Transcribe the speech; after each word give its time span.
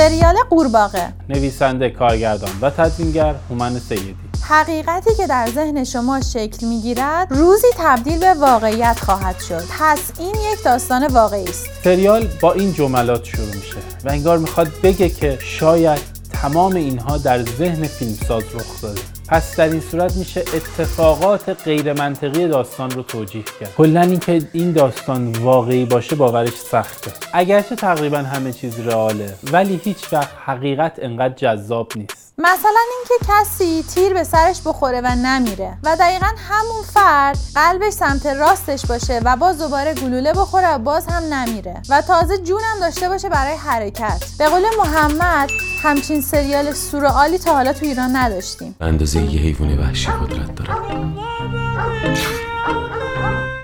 سریال 0.00 0.36
قورباغه. 0.50 1.12
نویسنده 1.28 1.90
کارگردان 1.90 2.50
و 2.60 2.70
تدوینگر 2.70 3.34
هومن 3.50 3.78
سیدی. 3.78 4.16
حقیقتی 4.48 5.14
که 5.14 5.26
در 5.26 5.48
ذهن 5.54 5.84
شما 5.84 6.20
شکل 6.20 6.66
می‌گیرد 6.66 7.26
روزی 7.30 7.66
تبدیل 7.78 8.18
به 8.18 8.34
واقعیت 8.34 8.98
خواهد 9.00 9.40
شد. 9.40 9.62
پس 9.78 10.12
این 10.18 10.34
یک 10.52 10.64
داستان 10.64 11.06
واقعی 11.06 11.44
است. 11.44 11.66
سریال 11.84 12.28
با 12.40 12.52
این 12.52 12.72
جملات 12.72 13.24
شروع 13.24 13.46
میشه 13.46 13.76
و 14.04 14.08
انگار 14.08 14.38
می‌خواد 14.38 14.68
بگه 14.82 15.08
که 15.08 15.38
شاید 15.40 16.00
تمام 16.42 16.76
اینها 16.76 17.18
در 17.18 17.44
ذهن 17.44 17.86
فیلمساز 17.86 18.42
رخ 18.54 18.82
داده. 18.82 19.00
پس 19.30 19.56
در 19.56 19.68
این 19.68 19.80
صورت 19.80 20.16
میشه 20.16 20.40
اتفاقات 20.40 21.64
غیر 21.64 21.92
منطقی 21.92 22.48
داستان 22.48 22.90
رو 22.90 23.02
توجیه 23.02 23.42
کرد. 23.60 23.74
کلا 23.76 24.00
اینکه 24.00 24.42
این 24.52 24.72
داستان 24.72 25.32
واقعی 25.32 25.84
باشه 25.84 26.16
باورش 26.16 26.54
سخته. 26.54 27.10
اگرچه 27.32 27.76
تقریبا 27.76 28.18
همه 28.18 28.52
چیز 28.52 28.80
رئاله 28.80 29.34
ولی 29.52 29.80
هیچ 29.84 30.12
وقت 30.12 30.30
حقیقت 30.44 30.98
انقدر 31.02 31.34
جذاب 31.34 31.92
نیست. 31.96 32.19
مثلا 32.42 32.80
اینکه 32.98 33.26
کسی 33.28 33.84
تیر 33.94 34.14
به 34.14 34.24
سرش 34.24 34.60
بخوره 34.64 35.00
و 35.00 35.06
نمیره 35.06 35.78
و 35.82 35.96
دقیقا 35.96 36.26
همون 36.48 36.82
فرد 36.94 37.38
قلبش 37.54 37.92
سمت 37.92 38.26
راستش 38.26 38.86
باشه 38.86 39.20
و 39.24 39.36
باز 39.36 39.58
دوباره 39.58 39.94
گلوله 39.94 40.32
بخوره 40.32 40.74
و 40.74 40.78
باز 40.78 41.06
هم 41.06 41.34
نمیره 41.34 41.82
و 41.88 42.02
تازه 42.02 42.38
جونم 42.38 42.80
داشته 42.80 43.08
باشه 43.08 43.28
برای 43.28 43.56
حرکت. 43.56 44.24
به 44.38 44.48
قول 44.48 44.62
محمد 44.78 45.50
همچین 45.82 46.20
سریال 46.20 46.72
سورئالی 46.72 47.38
تا 47.38 47.52
حالا 47.54 47.72
تو 47.72 47.86
ایران 47.86 48.16
نداشتیم. 48.16 48.76
اندازه 48.80 49.20
یه 49.20 49.40
حیوان 49.40 49.78
وحشی 49.78 50.08
قدرت 50.10 50.54
داره. 50.54 50.70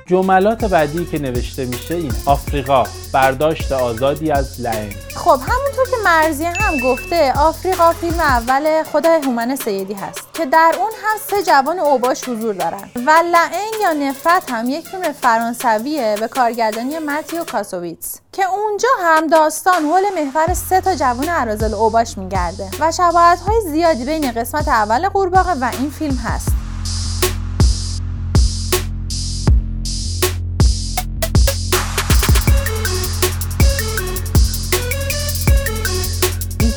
جملات 0.06 0.64
بعدی 0.64 1.04
که 1.04 1.18
نوشته 1.18 1.64
میشه 1.64 1.94
این 1.94 2.12
آفریقا 2.26 2.84
برداشت 3.12 3.72
آزادی 3.72 4.30
از 4.30 4.60
لعن 4.60 4.90
خب 5.26 5.40
همونطور 5.40 5.86
که 5.90 5.96
مرزیه 6.04 6.50
هم 6.50 6.78
گفته 6.78 7.32
آفریقا 7.32 7.92
فیلم 7.92 8.20
اول 8.20 8.82
خود 8.82 9.06
هومن 9.06 9.56
سیدی 9.56 9.94
هست 9.94 10.34
که 10.34 10.46
در 10.46 10.74
اون 10.78 10.90
هم 11.02 11.16
سه 11.30 11.42
جوان 11.42 11.78
اوباش 11.78 12.28
حضور 12.28 12.54
دارن 12.54 12.90
و 13.06 13.10
لعن 13.10 13.80
یا 13.82 13.92
نفرت 13.92 14.50
هم 14.50 14.70
یک 14.70 14.88
فیلم 14.88 15.12
فرانسویه 15.12 16.16
به 16.20 16.28
کارگردانی 16.28 16.98
متیو 16.98 17.44
کاسوویتس 17.44 18.20
که 18.32 18.44
اونجا 18.44 18.88
هم 19.00 19.26
داستان 19.26 19.82
حول 19.82 20.02
محور 20.14 20.54
سه 20.54 20.80
تا 20.80 20.94
جوان 20.94 21.28
ارازل 21.28 21.74
اوباش 21.74 22.18
میگرده 22.18 22.70
و 22.80 22.92
شباهت 22.92 23.40
های 23.40 23.60
زیادی 23.60 24.04
بین 24.04 24.32
قسمت 24.32 24.68
اول 24.68 25.08
قورباغه 25.08 25.54
و 25.54 25.70
این 25.80 25.90
فیلم 25.90 26.16
هست. 26.16 26.55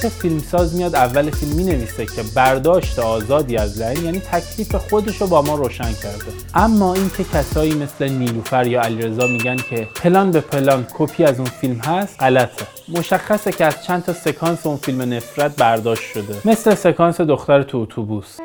که 0.01 0.09
فیلمساز 0.09 0.75
میاد 0.75 0.95
اول 0.95 1.31
فیلم 1.31 1.55
می 1.55 1.63
نویسه 1.63 2.05
که 2.05 2.23
برداشت 2.35 2.99
آزادی 2.99 3.57
از 3.57 3.81
لعن 3.81 4.05
یعنی 4.05 4.19
تکلیف 4.19 4.75
خودش 4.75 5.21
رو 5.21 5.27
با 5.27 5.41
ما 5.41 5.55
روشن 5.55 5.93
کرده. 5.93 6.31
اما 6.55 6.93
اینکه 6.93 7.23
کسایی 7.23 7.73
مثل 7.73 8.09
نیلوفر 8.09 8.67
یا 8.67 8.81
علیرضا 8.81 9.27
میگن 9.27 9.55
که 9.55 9.87
پلان 10.03 10.31
به 10.31 10.41
پلان 10.41 10.87
کپی 10.93 11.23
از 11.23 11.39
اون 11.39 11.49
فیلم 11.49 11.79
هست 11.79 12.15
غلطه. 12.19 12.67
مشخصه 12.87 13.51
که 13.51 13.65
از 13.65 13.83
چند 13.85 14.03
تا 14.03 14.13
سکانس 14.13 14.65
اون 14.65 14.77
فیلم 14.77 15.13
نفرت 15.13 15.55
برداشت 15.55 16.03
شده. 16.03 16.41
مثل 16.45 16.75
سکانس 16.75 17.21
دختر 17.21 17.63
تو 17.63 17.77
اتوبوس. 17.77 18.37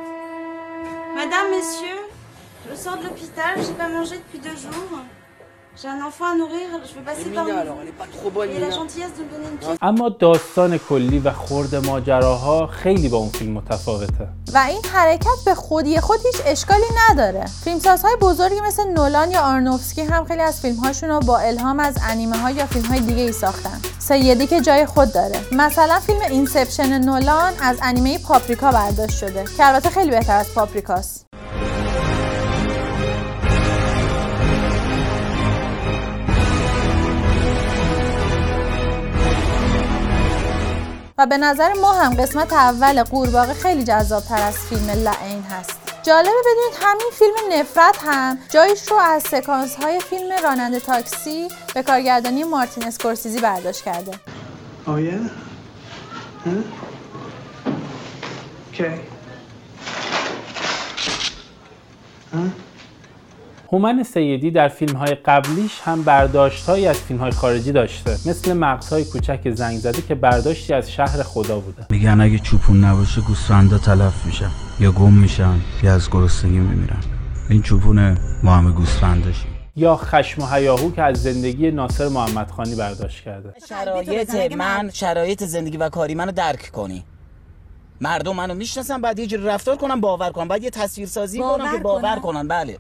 Madame, 1.17 1.49
messieurs, 1.57 2.05
je 2.69 2.75
sors 2.83 2.97
de 2.99 3.05
l'hôpital, 3.05 3.53
j'ai 3.67 3.77
pas 3.83 3.89
mangé 3.97 4.15
depuis 4.23 4.41
deux 4.47 4.59
jours. 4.65 4.99
اما 9.83 10.09
داستان 10.09 10.79
کلی 10.79 11.19
و 11.19 11.33
خورد 11.33 11.75
ماجراها 11.75 12.67
خیلی 12.67 13.09
با 13.09 13.19
اون 13.19 13.29
فیلم 13.29 13.53
متفاوته. 13.53 14.29
و 14.55 14.59
این 14.59 14.81
حرکت 14.93 15.45
به 15.45 15.55
خودی 15.55 16.01
خود 16.01 16.19
هیچ 16.27 16.43
اشکالی 16.47 16.85
نداره. 17.09 17.47
فیلمسازهای 17.65 18.17
بزرگی 18.21 18.61
مثل 18.61 18.89
نولان 18.89 19.31
یا 19.31 19.41
آرنوفسکی 19.41 20.03
هم 20.03 20.25
خیلی 20.25 20.43
از 20.43 20.61
فیلمهاشون 20.61 21.09
رو 21.09 21.21
با 21.21 21.39
الهام 21.39 21.81
از 21.81 21.99
انیمه 22.11 22.37
ها 22.37 22.51
یا 22.51 22.67
فیلم 22.67 22.85
های 22.85 23.01
دیگه 23.01 23.23
ای 23.23 23.33
ساختن. 23.33 23.81
سیدی 23.99 24.47
که 24.47 24.61
جای 24.61 24.87
خود 24.87 25.13
داره. 25.13 25.41
مثلا 25.53 26.01
فیلم 26.01 26.21
Inception 26.31 26.99
نولان 26.99 27.53
از 27.63 27.79
انیمه 27.83 28.19
پاپریکا 28.19 28.71
برداشت 28.71 29.19
شده 29.19 29.45
که 29.57 29.67
البته 29.67 29.91
خیلی 29.91 30.11
بهتر 30.11 30.37
از 30.37 30.55
پاپریکاست. 30.55 31.34
و 41.19 41.27
به 41.27 41.39
نظر 41.39 41.73
ما 41.73 41.93
هم 41.93 42.15
قسمت 42.15 42.53
اول 42.53 43.03
قورباغه 43.03 43.55
خیلی 43.55 43.85
جذابتر 43.85 44.43
از 44.43 44.59
فیلم 44.59 44.91
لعین 44.91 45.43
هست 45.43 45.81
جالبه 46.03 46.31
بدونید 46.41 46.79
همین 46.83 47.11
فیلم 47.13 47.61
نفرت 47.61 47.97
هم 48.07 48.39
جایش 48.51 48.89
رو 48.89 48.97
از 48.97 49.23
سکانس 49.23 49.77
های 49.77 50.01
فیلم 50.01 50.33
راننده 50.43 50.81
تاکسی 50.81 51.49
به 51.75 51.83
کارگردانی 51.83 52.45
مارتین 52.45 52.85
اسکورسیزی 52.87 53.41
برداشت 53.41 53.85
کرده 53.85 54.13
Oh 54.87 54.99
yeah? 54.99 55.29
Huh? 56.45 56.51
Okay. 58.73 58.99
Huh? 62.33 62.74
هومن 63.75 64.03
سیدی 64.03 64.51
در 64.51 64.69
فیلم 64.69 64.97
های 64.97 65.15
قبلیش 65.15 65.81
هم 65.85 66.03
برداشت 66.03 66.69
از 66.69 66.97
فیلم 66.97 67.21
های 67.21 67.31
خارجی 67.31 67.73
داشته. 67.73 68.11
مثل 68.11 68.53
مغزهای 68.53 69.05
کوچک 69.05 69.51
زنگ 69.51 69.79
زده 69.79 70.03
که 70.03 70.15
برداشتی 70.15 70.73
از 70.73 70.91
شهر 70.91 71.23
خدا 71.23 71.61
بوده. 71.61 71.87
میگن 71.91 72.21
اگه 72.21 72.39
چوپون 72.39 72.85
نباشه 72.85 73.21
گوسفندا 73.21 73.79
تلف 73.79 74.27
میشن 74.27 74.51
یا 74.81 74.93
گم 74.93 75.13
میشن 75.13 75.61
یا 75.83 75.95
از 75.95 76.11
گرسنگی 76.11 76.59
میمیرن. 76.59 77.01
این 77.51 77.63
چوپونه 77.63 78.15
ما 78.43 78.57
همه 78.57 78.71
گوسفنداشیم 78.71 79.51
یا 79.77 79.97
خشم 79.97 80.43
و 80.43 80.47
هیاهو 80.47 80.91
که 80.91 81.03
از 81.03 81.23
زندگی 81.23 81.71
ناصر 81.71 82.09
محمدخانی 82.09 82.75
برداشت 82.75 83.25
کرده. 83.25 83.55
شرایط 83.69 84.53
من 84.53 84.91
شرایط 84.93 85.45
زندگی 85.45 85.77
و 85.77 85.89
کاری 85.89 86.15
منو 86.15 86.33
درک 86.33 86.71
کنی. 86.71 87.05
مردم 88.01 88.37
منو 88.37 88.55
می‌شناسن 88.55 89.01
بعد 89.01 89.19
یه 89.19 89.27
جوری 89.27 89.45
رفتار 89.45 89.77
کنم 89.77 90.01
باور 90.01 90.31
کنم 90.31 90.49
بعد 90.49 90.63
یه 90.63 90.71
تصویر 90.71 91.09
سازی 91.09 91.39
کنم 91.39 91.73
که 91.73 91.79
باور 91.79 92.17
کنن. 92.17 92.21
کنن. 92.21 92.49
بله. 92.49 92.79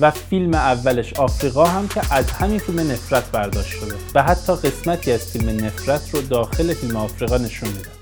و 0.00 0.10
فیلم 0.10 0.54
اولش 0.54 1.12
آفریقا 1.12 1.64
هم 1.64 1.88
که 1.88 2.14
از 2.14 2.30
همین 2.30 2.58
فیلم 2.58 2.80
نفرت 2.80 3.30
برداشت 3.30 3.70
شده 3.70 3.94
و 4.14 4.22
حتی 4.22 4.52
قسمتی 4.52 5.12
از 5.12 5.20
فیلم 5.20 5.64
نفرت 5.64 6.14
رو 6.14 6.22
داخل 6.22 6.74
فیلم 6.74 6.96
آفریقا 6.96 7.36
نشون 7.36 7.68
میده 7.68 8.01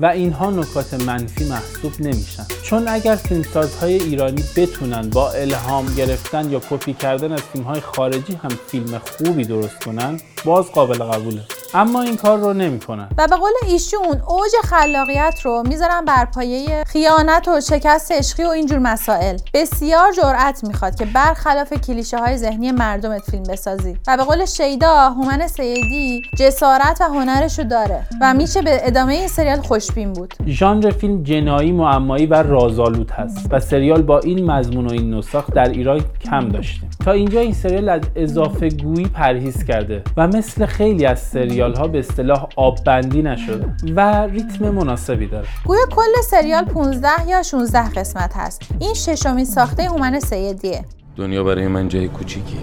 و 0.00 0.06
اینها 0.06 0.50
نکات 0.50 0.94
منفی 0.94 1.44
محسوب 1.44 1.92
نمیشن. 2.00 2.46
چون 2.62 2.88
اگر 2.88 3.14
فیلمسازهای 3.14 3.94
ایرانی 3.94 4.44
بتونن 4.56 5.10
با 5.10 5.30
الهام 5.30 5.94
گرفتن 5.94 6.50
یا 6.50 6.60
کپی 6.70 6.94
کردن 6.94 7.32
از 7.32 7.40
فیلمهای 7.42 7.80
خارجی 7.80 8.34
هم 8.34 8.50
فیلم 8.66 8.98
خوبی 8.98 9.44
درست 9.44 9.84
کنن 9.84 10.20
باز 10.44 10.72
قابل 10.72 10.98
قبوله. 10.98 11.42
اما 11.74 12.02
این 12.02 12.16
کار 12.16 12.38
رو 12.38 12.52
نمی‌کنن. 12.52 13.08
و 13.18 13.28
به 13.28 13.36
قول 13.36 13.50
ایشون 13.66 14.22
اوج 14.28 14.50
خلاقیت 14.64 15.40
رو 15.42 15.62
می‌ذارن 15.68 16.04
بر 16.04 16.24
پایه 16.24 16.84
خیانت 16.86 17.48
و 17.48 17.60
شکست 17.60 18.12
عشقی 18.12 18.44
و 18.44 18.48
اینجور 18.48 18.78
مسائل. 18.78 19.36
بسیار 19.54 20.12
جرأت 20.12 20.64
می‌خواد 20.64 20.94
که 20.94 21.04
برخلاف 21.04 21.72
کلیشه 21.72 22.18
های 22.18 22.36
ذهنی 22.36 22.72
مردمت 22.72 23.22
فیلم 23.30 23.42
بسازی. 23.42 23.96
و 24.08 24.16
به 24.16 24.22
قول 24.22 24.44
شیدا 24.44 25.10
هومن 25.10 25.46
سیدی 25.46 26.22
جسارت 26.38 27.00
و 27.00 27.04
هنرش 27.04 27.58
رو 27.58 27.64
داره. 27.64 28.06
و 28.20 28.34
میشه 28.34 28.62
به 28.62 28.86
ادامه 28.86 29.12
این 29.14 29.28
سریال 29.28 29.60
خوشبین 29.60 30.12
بود. 30.12 30.34
ژانر 30.46 30.90
فیلم 30.90 31.22
جنایی 31.22 31.72
معمایی 31.72 32.26
و 32.26 32.34
رازآلود 32.34 33.10
هست. 33.10 33.46
و 33.50 33.60
سریال 33.60 34.02
با 34.02 34.18
این 34.18 34.50
مضمون 34.50 34.86
و 34.86 34.92
این 34.92 35.14
نسخ 35.14 35.50
در 35.54 35.68
ایران 35.68 36.00
کم 36.24 36.48
داشتیم. 36.48 36.90
تا 37.04 37.12
اینجا 37.12 37.40
این 37.40 37.52
سریال 37.52 37.88
از 37.88 38.00
اضافه 38.16 38.68
گویی 38.68 39.06
پرهیز 39.06 39.64
کرده 39.64 40.02
و 40.16 40.28
مثل 40.28 40.66
خیلی 40.66 41.06
از 41.06 41.18
سریال 41.18 41.59
ها 41.60 41.88
به 41.88 41.98
اصطلاح 41.98 42.46
آب 42.56 42.84
بندی 42.84 43.22
نشده 43.22 43.66
و 43.96 44.26
ریتم 44.26 44.70
مناسبی 44.70 45.26
داره. 45.26 45.46
گویا 45.66 45.86
کل 45.90 46.20
سریال 46.30 46.64
15 46.64 47.08
یا 47.28 47.42
16 47.42 47.90
قسمت 47.90 48.32
هست. 48.36 48.62
این 48.78 48.94
ششمین 48.94 49.44
ساخته 49.44 49.82
هومن 49.82 50.20
سیدیه. 50.20 50.84
دنیا 51.16 51.44
برای 51.44 51.68
من 51.68 51.88
جای 51.88 52.08
کوچیکیه. 52.08 52.60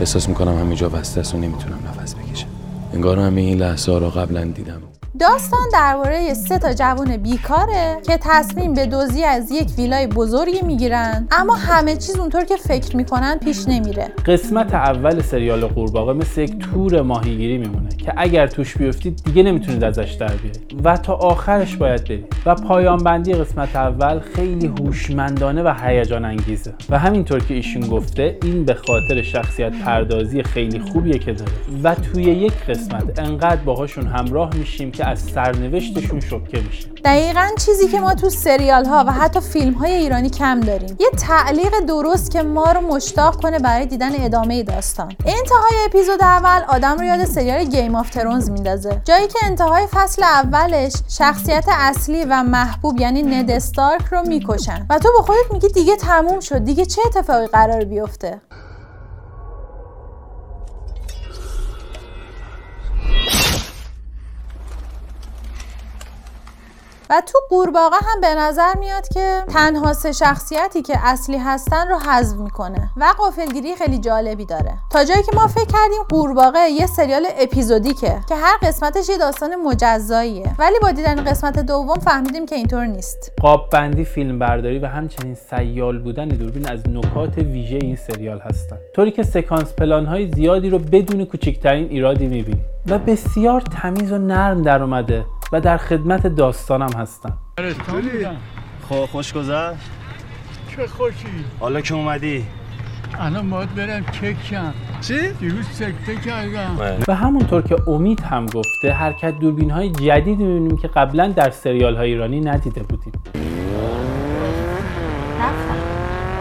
احساس 0.00 0.28
می‌کنم 0.28 0.58
همینجا 0.58 0.88
بسته 0.88 1.20
است 1.20 1.34
و 1.34 1.38
نمی‌تونم 1.38 1.78
نفس 1.88 2.14
بکشم. 2.14 2.46
انگار 2.94 3.18
همه 3.18 3.40
این 3.40 3.58
لحظه 3.58 3.92
ها 3.92 3.98
رو 3.98 4.10
قبلا 4.10 4.44
دیدم. 4.44 4.82
داستان 5.20 5.60
درباره 5.72 6.34
سه 6.34 6.58
تا 6.58 6.72
جوان 6.72 7.16
بیکاره 7.16 7.96
که 8.06 8.18
تصمیم 8.22 8.74
به 8.74 8.86
دزدی 8.86 9.24
از 9.24 9.50
یک 9.50 9.68
ویلای 9.78 10.06
بزرگی 10.06 10.62
می‌گیرن. 10.62 11.28
اما 11.30 11.54
همه 11.54 11.96
چیز 11.96 12.18
اونطور 12.18 12.44
که 12.44 12.56
فکر 12.56 12.96
می‌کنن 12.96 13.38
پیش 13.38 13.68
نمیره. 13.68 14.08
قسمت 14.26 14.74
اول 14.74 15.22
سریال 15.22 15.66
قورباغه 15.66 16.12
مثل 16.12 16.40
یک 16.40 16.58
تور 16.58 17.02
ماهیگیری 17.02 17.58
میمونه 17.58 17.88
که 17.88 18.12
اگر 18.16 18.46
توش 18.46 18.76
بیفتید 18.76 19.22
دیگه 19.24 19.42
نمی‌تونید 19.42 19.84
ازش 19.84 20.12
در 20.20 20.34
بیارید. 20.34 20.80
و 20.84 20.96
تا 20.96 21.14
آخرش 21.14 21.76
باید 21.76 22.04
برید. 22.04 22.34
و 22.46 22.54
پایان 22.54 22.98
بندی 22.98 23.34
قسمت 23.34 23.76
اول 23.76 24.20
خیلی 24.20 24.66
هوشمندانه 24.66 25.62
و 25.62 25.74
هیجان 25.82 26.24
انگیزه 26.24 26.74
و 26.90 26.98
همینطور 26.98 27.40
که 27.40 27.54
ایشون 27.54 27.88
گفته 27.88 28.38
این 28.42 28.64
به 28.64 28.74
خاطر 28.74 29.22
شخصیت 29.22 29.72
پردازی 29.84 30.42
خیلی 30.42 30.78
خوبیه 30.80 31.18
که 31.18 31.32
داره. 31.32 31.52
و 31.82 31.94
توی 31.94 32.22
یک 32.22 32.52
قسمت 32.52 33.18
انقدر 33.18 33.60
باهاشون 33.60 34.06
همراه 34.06 34.50
میشیم 34.54 34.90
که 34.90 35.07
از 35.08 35.18
سرنوشتشون 35.34 36.20
شوکه 36.20 36.60
میشیم 36.60 36.92
دقیقا 37.04 37.48
چیزی 37.58 37.88
که 37.88 38.00
ما 38.00 38.14
تو 38.14 38.30
سریال 38.30 38.84
ها 38.84 39.04
و 39.06 39.12
حتی 39.12 39.40
فیلم 39.40 39.72
های 39.72 39.92
ایرانی 39.92 40.30
کم 40.30 40.60
داریم. 40.60 40.96
یه 41.00 41.10
تعلیق 41.18 41.80
درست 41.88 42.30
که 42.30 42.42
ما 42.42 42.72
رو 42.72 42.80
مشتاق 42.80 43.42
کنه 43.42 43.58
برای 43.58 43.86
دیدن 43.86 44.24
ادامه 44.24 44.62
داستان. 44.62 45.08
انتهای 45.08 45.84
اپیزود 45.86 46.22
اول 46.22 46.62
آدم 46.68 46.98
رو 46.98 47.04
یاد 47.04 47.24
سریال 47.24 47.64
Game 47.64 47.94
of 47.94 48.10
Thrones 48.10 48.50
میندازه. 48.50 49.02
جایی 49.04 49.26
که 49.26 49.38
انتهای 49.42 49.86
فصل 49.86 50.22
اولش 50.22 50.92
شخصیت 51.08 51.64
اصلی 51.68 52.24
و 52.24 52.42
محبوب 52.42 53.00
یعنی 53.00 53.22
ند 53.22 53.50
استارک 53.50 54.04
رو 54.10 54.22
می‌کشن. 54.28 54.86
و 54.90 54.98
تو 54.98 55.08
به 55.16 55.22
خودت 55.22 55.52
میگی 55.52 55.68
دیگه 55.68 55.96
تموم 55.96 56.40
شد. 56.40 56.64
دیگه 56.64 56.86
چه 56.86 57.02
اتفاقی 57.06 57.46
قرار 57.46 57.84
بیفته؟ 57.84 58.40
و 67.10 67.22
تو 67.26 67.38
قورباغه 67.48 67.96
هم 67.96 68.20
به 68.20 68.34
نظر 68.34 68.76
میاد 68.78 69.08
که 69.08 69.42
تنها 69.48 69.92
سه 69.92 70.12
شخصیتی 70.12 70.82
که 70.82 70.98
اصلی 71.02 71.38
هستن 71.38 71.88
رو 71.88 71.98
حذف 71.98 72.36
می‌کنه 72.36 72.90
و 72.96 73.14
قافلگیری 73.18 73.76
خیلی 73.76 73.98
جالبی 73.98 74.44
داره. 74.44 74.74
تا 74.90 75.04
جایی 75.04 75.22
که 75.22 75.32
ما 75.36 75.46
فکر 75.46 75.64
کردیم 75.64 76.02
قورباغه 76.08 76.58
یه 76.70 76.86
سریال 76.86 77.26
اپیزودیکه 77.38 78.20
که 78.28 78.34
هر 78.34 78.56
قسمتش 78.62 79.08
یه 79.08 79.18
داستان 79.18 79.56
مجزاییه. 79.56 80.54
ولی 80.58 80.78
با 80.82 80.90
دیدن 80.90 81.24
قسمت 81.24 81.58
دوم 81.58 81.98
فهمیدیم 81.98 82.46
که 82.46 82.54
اینطور 82.54 82.86
نیست. 82.86 83.32
قاب 83.40 83.70
بندی 83.70 84.04
فیلم 84.04 84.38
برداری 84.38 84.78
و 84.78 84.86
همچنین 84.86 85.34
سیال 85.34 85.98
بودن 85.98 86.28
دوربین 86.28 86.68
از 86.68 86.80
نکات 86.88 87.38
ویژه 87.38 87.78
این 87.82 87.96
سریال 87.96 88.38
هستن. 88.38 88.76
طوری 88.94 89.10
که 89.10 89.22
سکانس 89.22 89.72
پلان 89.72 90.06
های 90.06 90.30
زیادی 90.32 90.70
رو 90.70 90.78
بدون 90.78 91.24
کوچکترین 91.24 91.88
ایرادی 91.88 92.26
می‌بینیم 92.26 92.64
و 92.86 92.98
بسیار 92.98 93.60
تمیز 93.60 94.12
و 94.12 94.18
نرم 94.18 94.62
در 94.62 94.82
اومده 94.82 95.24
و 95.52 95.60
در 95.60 95.76
خدمت 95.76 96.26
داستانم 96.26 96.92
هستن 96.96 97.32
خب 98.88 99.04
خوش 99.04 99.32
گذشت. 99.32 99.78
چه 100.76 100.86
خوشی؟ 100.86 101.44
حالا 101.60 101.80
که 101.80 101.94
اومدی. 101.94 102.44
الان 103.20 103.50
باید 103.50 103.74
برم 103.74 104.04
چک 104.04 104.36
کنم 104.50 104.74
چی؟ 105.00 105.32
دیروز 105.40 105.66
سکته 105.66 106.16
کردم. 106.16 106.76
و 107.08 107.14
همونطور 107.14 107.62
که 107.62 107.76
امید 107.86 108.20
هم 108.20 108.46
گفته 108.46 108.92
حرکت 108.92 109.38
دوربین 109.38 109.70
های 109.70 109.90
جدیدی 109.90 110.44
می‌بینیم 110.44 110.76
که 110.76 110.88
قبلا 110.88 111.28
در 111.28 111.50
سریال 111.50 111.96
های 111.96 112.10
ایرانی 112.10 112.40
ندیده 112.40 112.82
بودیم. 112.82 113.12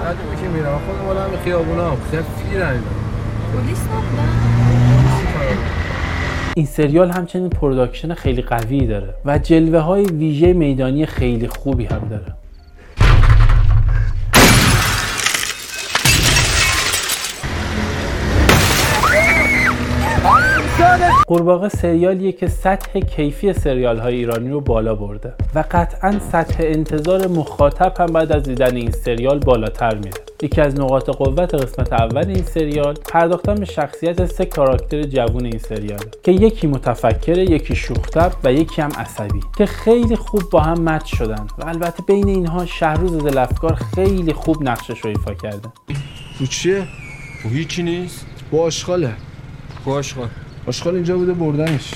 بعد 0.03 0.17
که 0.41 0.47
میرم. 0.47 0.79
خودم 1.05 1.21
همه 1.21 1.37
خیابونا 1.43 1.91
هم 1.91 1.97
خیلی 2.11 2.63
پلیس 3.53 3.87
این 6.57 6.65
سریال 6.65 7.11
همچنین 7.11 7.49
production 7.49 8.13
خیلی 8.13 8.41
قوی 8.41 8.87
داره 8.87 9.13
و 9.25 9.39
جلوه 9.39 9.79
های 9.79 10.03
ویژه 10.03 10.53
میدانی 10.53 11.05
خیلی 11.05 11.47
خوبی 11.47 11.85
هم 11.85 12.07
داره. 12.09 12.35
قورباغه 21.27 21.69
سریالیه 21.69 22.31
که 22.31 22.47
سطح 22.47 22.99
کیفی 22.99 23.53
سریال 23.53 23.99
های 23.99 24.15
ایرانی 24.15 24.49
رو 24.49 24.61
بالا 24.61 24.95
برده 24.95 25.33
و 25.55 25.63
قطعا 25.71 26.19
سطح 26.31 26.55
انتظار 26.59 27.27
مخاطب 27.27 27.93
هم 27.99 28.05
بعد 28.05 28.31
از 28.31 28.43
دیدن 28.43 28.75
این 28.75 28.91
سریال 28.91 29.39
بالاتر 29.39 29.95
میره. 29.95 30.21
یکی 30.41 30.61
از 30.61 30.79
نقاط 30.79 31.09
قوت 31.09 31.55
قسمت 31.55 31.93
اول 31.93 32.27
این 32.27 32.43
سریال 32.43 32.93
پرداختن 32.93 33.55
به 33.55 33.65
شخصیت 33.65 34.25
سه 34.25 34.45
کاراکتر 34.45 35.03
جوون 35.03 35.45
این 35.45 35.57
سریال 35.57 36.05
که 36.23 36.31
یکی 36.31 36.67
متفکره 36.67 37.43
یکی 37.43 37.75
شوخ‌طبع 37.75 38.31
و 38.43 38.53
یکی 38.53 38.81
هم 38.81 38.91
عصبی 38.97 39.41
که 39.57 39.65
خیلی 39.65 40.15
خوب 40.15 40.41
با 40.51 40.59
هم 40.61 40.89
match 40.89 41.15
شدن 41.15 41.47
و 41.57 41.65
البته 41.65 42.03
بین 42.07 42.27
اینها 42.27 42.65
شهروز 42.65 43.17
دل‌افکار 43.17 43.73
خیلی 43.73 44.33
خوب 44.33 44.63
نقشش 44.63 44.99
رو 44.99 45.09
ایفا 45.09 45.33
کرده. 45.33 45.69
تو 46.37 46.45
چیه؟ 46.45 46.83
هیچی 47.43 47.83
نیست؟ 47.83 48.25
با 48.51 48.61
آشغاله. 48.61 49.13
با 49.85 49.93
آشغال. 49.93 50.27
آشغال 50.67 50.95
اینجا 50.95 51.17
بوده 51.17 51.33
بردنش. 51.33 51.93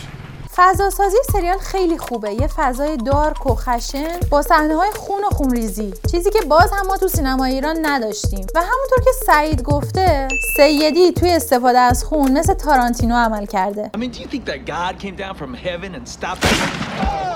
فضا 0.55 0.89
سازی 0.89 1.17
سریال 1.33 1.57
خیلی 1.57 1.97
خوبه. 1.97 2.33
یه 2.33 2.47
فضای 2.47 2.97
دارک 2.97 3.45
و 3.45 3.55
خشن 3.55 4.19
با 4.29 4.41
صحنه 4.41 4.75
های 4.75 4.91
خون 4.91 5.23
و 5.23 5.29
خونریزی. 5.29 5.93
چیزی 6.11 6.29
که 6.29 6.39
باز 6.41 6.71
هم 6.73 6.87
ما 6.87 6.97
تو 6.97 7.07
سینما 7.07 7.45
ایران 7.45 7.77
نداشتیم. 7.81 8.45
و 8.55 8.59
همونطور 8.59 9.03
که 9.05 9.11
سعید 9.25 9.63
گفته 9.63 10.27
سیدی 10.57 11.11
توی 11.11 11.31
استفاده 11.31 11.79
از 11.79 12.03
خون 12.03 12.31
مثل 12.31 12.53
تارانتینو 12.53 13.15
عمل 13.15 13.45
کرده. 13.45 13.91
I 13.95 13.99
mean, 13.99 14.11
do 14.11 14.19
you 14.19 14.27
think 14.27 14.45
that 14.45 14.65
God 14.65 14.99
came 14.99 15.15
down 15.15 15.35
from 15.35 15.53
heaven 15.53 15.95
and 15.95 16.07
stopped 16.07 16.45
us? 16.45 16.57
Oh, 17.01 17.31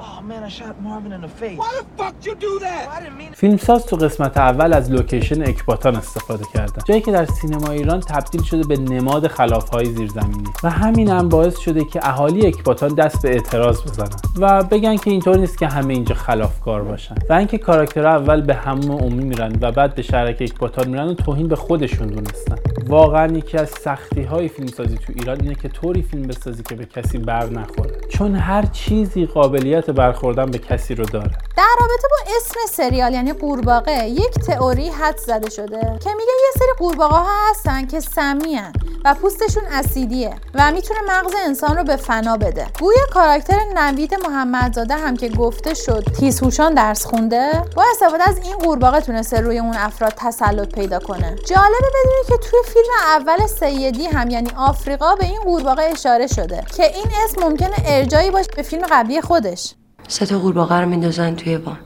Oh, 0.00 0.04
man. 0.04 0.28
man. 0.28 0.38
Man, 0.38 0.44
I 0.44 0.48
shot 0.48 0.80
Marvin 0.80 1.12
in 1.12 1.20
the 1.20 1.28
face. 1.28 1.58
Why 1.58 1.72
the 1.80 1.86
fuck 1.96 2.14
did 2.20 2.26
you 2.26 2.34
do 2.48 2.58
that? 2.60 2.88
I 2.88 3.00
didn't 3.00 3.18
mean 3.18 3.32
فیلمساز 3.32 3.86
تو 3.86 3.96
قسمت 3.96 4.36
اول 4.36 4.72
از 4.72 4.90
لوکیشن 4.90 5.42
اکباتان 5.42 5.96
استفاده 5.96 6.44
کردن 6.54 6.82
جایی 6.84 7.00
که 7.00 7.12
در 7.12 7.24
سینما 7.24 7.70
ایران 7.70 8.00
تبدیل 8.00 8.42
شده 8.42 8.66
به 8.66 8.76
نماد 8.76 9.26
خلافهای 9.26 9.84
زیرزمینی 9.84 10.44
و 10.62 10.70
همین 10.70 11.08
هم 11.08 11.28
باعث 11.28 11.58
شده 11.58 11.84
که 11.84 12.08
اهالی 12.08 12.46
اکباتان 12.46 12.94
دست 12.94 13.22
به 13.22 13.30
اعتراض 13.30 13.82
بزنن 13.82 14.16
و 14.38 14.62
بگن 14.62 14.96
که 14.96 15.10
اینطور 15.10 15.36
نیست 15.36 15.58
که 15.58 15.66
همه 15.66 15.94
اینجا 15.94 16.14
خلافکار 16.14 16.82
باشن 16.82 17.14
و 17.30 17.32
اینکه 17.32 17.58
کاراکترها 17.58 18.10
اول 18.10 18.40
به 18.40 18.54
همون 18.54 18.90
عمومی 18.90 19.24
میرن 19.24 19.58
و 19.60 19.72
بعد 19.72 19.94
به 19.94 20.02
شهرک 20.02 20.36
اکباتان 20.40 20.88
میرن 20.88 21.08
و 21.08 21.14
توهین 21.14 21.48
به 21.48 21.56
خودشون 21.56 22.06
دونستن 22.06 22.56
واقعا 22.86 23.36
یکی 23.36 23.58
از 23.58 23.70
سختی 23.70 24.22
های 24.22 24.48
فیلمسازی 24.48 24.98
تو 24.98 25.12
ایران 25.16 25.40
اینه 25.40 25.54
که 25.54 25.68
طوری 25.68 26.02
فیلم 26.02 26.22
بسازی 26.22 26.62
که 26.62 26.74
به 26.74 26.84
کسی 26.84 27.18
بر 27.18 27.46
نخوره 27.46 28.00
چون 28.08 28.34
هر 28.34 28.62
چیزی 28.62 29.26
قابلیت 29.26 29.87
برخوردن 29.92 30.46
به 30.46 30.58
کسی 30.58 30.94
رو 30.94 31.04
داره. 31.04 31.47
در 31.58 31.76
رابطه 31.80 32.08
با 32.10 32.32
اسم 32.36 32.54
سریال 32.74 33.14
یعنی 33.14 33.32
قورباغه 33.32 34.08
یک 34.08 34.30
تئوری 34.30 34.88
حد 34.88 35.18
زده 35.18 35.50
شده 35.50 35.80
که 35.80 36.10
میگه 36.10 36.32
یه 36.44 36.52
سری 36.58 36.68
قورباغه 36.78 37.14
ها 37.14 37.50
هستن 37.50 37.86
که 37.86 38.00
سمی 38.00 38.60
و 39.04 39.14
پوستشون 39.14 39.62
اسیدیه 39.72 40.34
و 40.54 40.72
می‌تونه 40.72 41.00
مغز 41.08 41.34
انسان 41.46 41.76
رو 41.76 41.84
به 41.84 41.96
فنا 41.96 42.36
بده. 42.36 42.66
گویا 42.80 43.06
کاراکتر 43.14 43.60
نوید 43.74 44.14
محمدزاده 44.14 44.94
هم 44.94 45.16
که 45.16 45.28
گفته 45.28 45.74
شد 45.74 46.04
تیزهوشان 46.20 46.74
درس 46.74 47.06
خونده 47.06 47.64
با 47.76 47.84
استفاده 47.90 48.28
از 48.28 48.38
این 48.38 48.58
قورباغه 48.58 49.00
تونسته 49.00 49.40
روی 49.40 49.58
اون 49.58 49.74
افراد 49.74 50.12
تسلط 50.16 50.74
پیدا 50.74 50.98
کنه. 50.98 51.36
جالبه 51.46 51.88
بدونید 51.94 52.26
که 52.28 52.36
توی 52.50 52.60
فیلم 52.66 52.92
اول 53.06 53.46
سیدی 53.46 54.06
هم 54.06 54.30
یعنی 54.30 54.50
آفریقا 54.56 55.14
به 55.14 55.24
این 55.24 55.40
قورباغه 55.40 55.82
اشاره 55.82 56.26
شده 56.26 56.64
که 56.76 56.84
این 56.96 57.06
اسم 57.24 57.48
ممکنه 57.48 57.74
ارجایی 57.86 58.30
باشه 58.30 58.50
به 58.56 58.62
فیلم 58.62 58.86
قبلی 58.90 59.20
خودش. 59.20 59.74
سه 60.08 60.26
تا 60.26 60.38
قورباغه 60.38 60.74
رو 60.80 60.88
میندازن 60.88 61.34
توی 61.34 61.56
وان. 61.56 61.78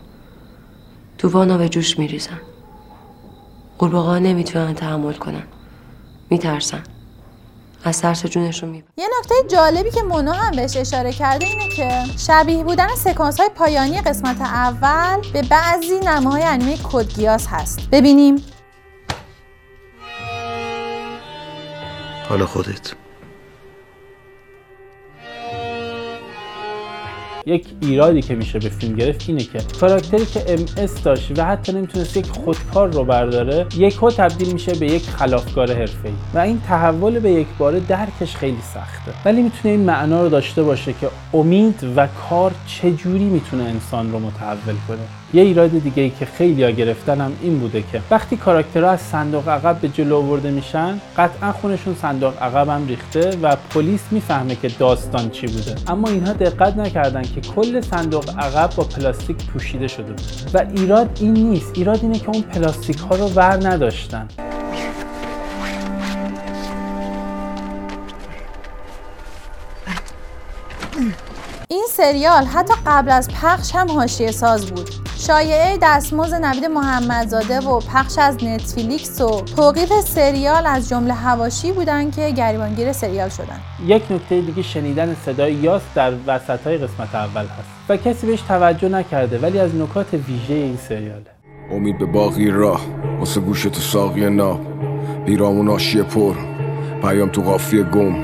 تو 1.18 1.28
وانا 1.28 1.58
به 1.58 1.68
جوش 1.68 1.98
میریزن. 1.98 2.40
قورباغه 3.78 4.18
نمی‌تونن 4.18 4.74
تحمل 4.74 5.12
کنن. 5.12 5.42
میترسن. 6.30 6.82
از 7.84 8.00
ترس 8.00 8.26
جونشون 8.26 8.68
می‌برن. 8.68 8.92
یه 8.96 9.08
نکته 9.18 9.34
جالبی 9.56 9.90
که 9.90 10.02
مونا 10.02 10.32
هم 10.32 10.56
بهش 10.56 10.76
اشاره 10.76 11.12
کرده 11.12 11.44
اینه 11.46 11.68
که 11.68 11.90
شبیه 12.18 12.64
بودن 12.64 12.94
سکانس 12.96 13.40
های 13.40 13.50
پایانی 13.54 14.00
قسمت 14.00 14.40
اول 14.40 15.20
به 15.32 15.42
بعضی 15.42 16.00
نماهای 16.00 16.42
انیمه 16.42 16.78
کدگیاس 16.92 17.46
هست. 17.46 17.90
ببینیم. 17.92 18.44
حالا 22.28 22.46
خودت. 22.46 22.92
یک 27.46 27.66
ایرادی 27.80 28.22
که 28.22 28.34
میشه 28.34 28.58
به 28.58 28.68
فیلم 28.68 28.96
گرفت 28.96 29.28
اینه 29.28 29.44
که 29.44 29.58
کاراکتری 29.80 30.26
که 30.26 30.44
ام 30.48 30.64
اس 30.76 31.02
داشت 31.02 31.38
و 31.38 31.44
حتی 31.44 31.72
نمی‌تونست 31.72 32.16
یک 32.16 32.26
خودکار 32.26 32.92
رو 32.92 33.04
برداره 33.04 33.66
یهو 33.76 34.10
تبدیل 34.10 34.52
میشه 34.52 34.74
به 34.74 34.86
یک 34.86 35.02
خلافکار 35.02 35.72
حرفه‌ای. 35.72 36.14
و 36.34 36.38
این 36.38 36.60
تحول 36.68 37.18
به 37.18 37.30
یک 37.30 37.46
باره 37.58 37.80
درکش 37.80 38.36
خیلی 38.36 38.62
سخته. 38.74 39.12
ولی 39.24 39.42
می‌تونه 39.42 39.74
این 39.74 39.84
معنا 39.84 40.22
رو 40.22 40.28
داشته 40.28 40.62
باشه 40.62 40.92
که 40.92 41.08
امید 41.34 41.84
و 41.96 42.08
کار 42.30 42.52
چجوری 42.66 43.24
می‌تونه 43.24 43.62
انسان 43.62 44.12
رو 44.12 44.18
متحول 44.18 44.74
کنه. 44.88 45.21
یه 45.34 45.42
ایراد 45.42 45.70
دیگه 45.70 46.02
ای 46.02 46.10
که 46.10 46.26
خیلی 46.26 46.64
ها 46.64 46.70
گرفتن 46.70 47.20
هم 47.20 47.32
این 47.42 47.58
بوده 47.58 47.84
که 47.92 48.02
وقتی 48.10 48.36
کاراکترها 48.36 48.90
از 48.90 49.00
صندوق 49.00 49.48
عقب 49.48 49.76
به 49.80 49.88
جلو 49.88 50.16
آورده 50.16 50.50
میشن 50.50 51.00
قطعا 51.16 51.52
خونشون 51.52 51.96
صندوق 52.02 52.42
عقب 52.42 52.68
هم 52.68 52.86
ریخته 52.86 53.38
و 53.42 53.56
پلیس 53.70 54.00
می‌فهمه 54.10 54.56
که 54.56 54.68
داستان 54.68 55.30
چی 55.30 55.46
بوده. 55.46 55.74
اما 55.86 56.08
اینها 56.08 56.32
دقت 56.32 56.76
نکردن 56.76 57.22
که 57.22 57.40
کل 57.40 57.80
صندوق 57.80 58.30
عقب 58.38 58.70
با 58.76 58.84
پلاستیک 58.84 59.36
پوشیده 59.36 59.88
شده 59.88 60.12
بود 60.12 60.20
و 60.54 60.66
ایراد 60.76 61.18
این 61.20 61.32
نیست. 61.32 61.72
ایراد 61.74 61.98
اینه 62.02 62.18
که 62.18 62.28
اون 62.28 62.42
پلاستیک 62.42 62.98
ها 62.98 63.16
رو 63.16 63.28
ور 63.28 63.68
نداشتن. 63.68 64.28
این 71.68 71.84
سریال 71.90 72.44
حتی 72.44 72.74
قبل 72.86 73.10
از 73.10 73.28
پخش 73.28 73.74
هم 73.74 73.90
حاشیه 73.90 74.30
ساز 74.30 74.66
بود. 74.66 75.01
شایعه 75.26 75.78
دستمزد 75.82 76.44
نوید 76.44 76.64
محمدزاده 76.64 77.60
و 77.60 77.80
پخش 77.80 78.18
از 78.18 78.44
نتفلیکس 78.44 79.20
و 79.20 79.40
توقیف 79.40 79.92
سریال 80.00 80.66
از 80.66 80.88
جمله 80.88 81.14
هواشی 81.14 81.72
بودن 81.72 82.10
که 82.10 82.30
گریبانگیر 82.30 82.92
سریال 82.92 83.28
شدن. 83.28 83.60
یک 83.86 84.02
نکته 84.12 84.40
دیگه 84.40 84.62
شنیدن 84.62 85.16
صدای 85.26 85.52
یاس 85.52 85.82
در 85.94 86.12
وسط 86.26 86.66
های 86.66 86.78
قسمت 86.78 87.14
اول 87.14 87.42
هست 87.42 87.68
و 87.88 87.96
کسی 87.96 88.26
بهش 88.26 88.40
توجه 88.40 88.88
نکرده 88.88 89.38
ولی 89.38 89.58
از 89.58 89.74
نکات 89.74 90.14
ویژه 90.14 90.54
این 90.54 90.76
سریاله. 90.76 91.26
امید 91.70 91.98
به 91.98 92.06
باقی 92.06 92.50
راه 92.50 92.80
واسه 93.18 93.40
گوش 93.40 93.62
تو 93.62 93.80
ساقی 93.80 94.30
ناب. 94.30 94.60
پیرامون 95.26 95.68
آشی 95.68 96.02
پر 96.02 96.34
پیام 97.02 97.28
تو 97.28 97.42
قافیه 97.42 97.82
گم. 97.82 98.14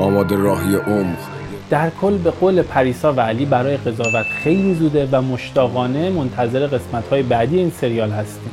آماده 0.00 0.36
راهی 0.36 0.76
عمق. 0.76 1.31
در 1.72 1.90
کل 1.90 2.18
به 2.18 2.30
قول 2.30 2.62
پریسا 2.62 3.12
و 3.12 3.20
علی 3.20 3.46
برای 3.46 3.76
قضاوت 3.76 4.26
خیلی 4.26 4.74
زوده 4.74 5.08
و 5.12 5.22
مشتاقانه 5.22 6.10
منتظر 6.10 6.66
قسمت 6.66 7.08
های 7.08 7.22
بعدی 7.22 7.58
این 7.58 7.70
سریال 7.70 8.10
هستیم. 8.10 8.52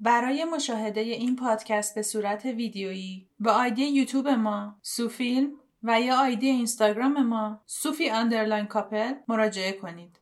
برای 0.00 0.44
مشاهده 0.44 1.00
این 1.00 1.36
پادکست 1.36 1.94
به 1.94 2.02
صورت 2.02 2.44
ویدیویی 2.44 3.26
با 3.38 3.52
آیدی 3.52 3.84
یوتیوب 3.84 4.28
ما 4.28 4.76
سوفیلم 4.82 5.50
و 5.82 6.00
یا 6.00 6.16
آیدی 6.16 6.46
اینستاگرام 6.46 7.26
ما 7.26 7.60
سوفی 7.66 8.10
اندرلاین 8.10 8.66
کاپل 8.66 9.12
مراجعه 9.28 9.72
کنید. 9.72 10.16